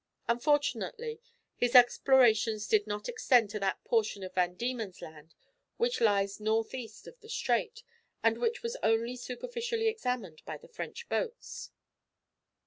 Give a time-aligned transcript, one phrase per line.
[0.27, 1.21] Unfortunately
[1.55, 5.35] his explorations did not extend to that portion of Van Diemen's Land
[5.77, 7.83] which lies north east of the strait,
[8.23, 11.69] and which was only superficially examined by the French boats."